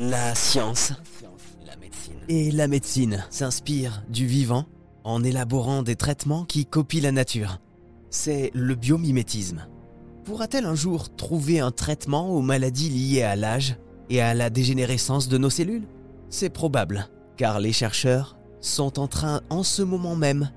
[0.00, 0.92] La science
[2.28, 4.64] et la médecine s'inspirent du vivant
[5.02, 7.58] en élaborant des traitements qui copient la nature.
[8.08, 9.66] C'est le biomimétisme.
[10.22, 13.76] Pourra-t-elle un jour trouver un traitement aux maladies liées à l'âge
[14.08, 15.88] et à la dégénérescence de nos cellules?
[16.30, 20.52] C'est probable, car les chercheurs sont en train en ce moment même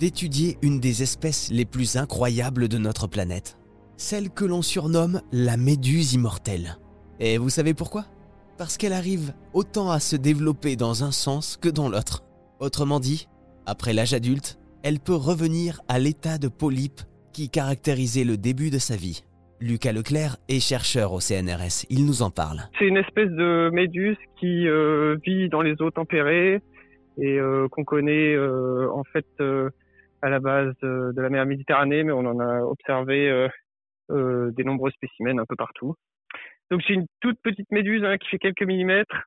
[0.00, 3.58] d'étudier une des espèces les plus incroyables de notre planète,
[3.96, 6.78] celle que l'on surnomme la méduse immortelle.
[7.20, 8.06] Et vous savez pourquoi?
[8.58, 12.24] Parce qu'elle arrive autant à se développer dans un sens que dans l'autre.
[12.58, 13.28] Autrement dit,
[13.66, 17.00] après l'âge adulte, elle peut revenir à l'état de polype
[17.34, 19.24] qui caractérisait le début de sa vie.
[19.60, 22.60] Lucas Leclerc est chercheur au CNRS, il nous en parle.
[22.78, 26.62] C'est une espèce de méduse qui euh, vit dans les eaux tempérées
[27.18, 29.26] et euh, qu'on connaît euh, en fait
[30.22, 33.48] à la base de, la mer Méditerranée, mais on en a observé
[34.08, 35.94] des nombreux spécimens un peu partout.
[36.70, 39.24] Donc c'est une toute petite méduse hein, qui fait quelques millimètres,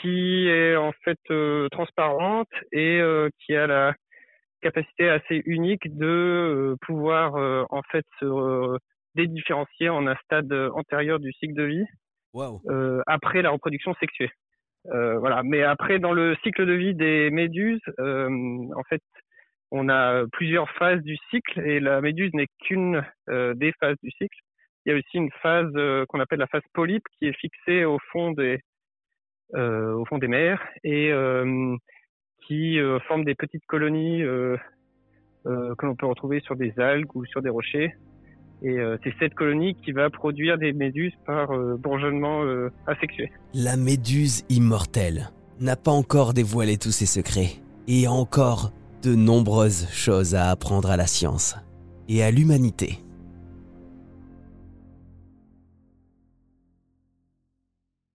[0.00, 1.18] qui est en fait
[1.70, 3.00] transparente et
[3.40, 3.94] qui a la
[4.60, 8.78] capacité assez unique de euh, pouvoir euh, en fait se
[9.14, 11.84] dédifférencier en un stade antérieur du cycle de vie
[12.68, 14.30] euh, après la reproduction sexuée.
[14.84, 15.42] voilà.
[15.42, 19.02] Mais après, dans le cycle de vie des méduses, en fait,
[19.70, 24.38] on a plusieurs phases du cycle et la méduse n'est qu'une des phases du cycle.
[24.84, 25.72] Il y a aussi une phase
[26.08, 28.60] qu'on appelle la phase polype qui est fixée au fond des
[29.54, 31.12] au fond des mers et
[32.48, 34.56] qui euh, forment des petites colonies euh,
[35.46, 37.94] euh, que l'on peut retrouver sur des algues ou sur des rochers.
[38.60, 42.42] Et c'est cette colonie qui va produire des méduses par bourgeonnement
[42.88, 43.30] asexué.
[43.54, 47.50] La méduse immortelle n'a pas encore dévoilé tous ses secrets
[47.86, 48.72] et a encore
[49.04, 51.54] de nombreuses choses à apprendre à la science
[52.08, 52.98] et à l'humanité.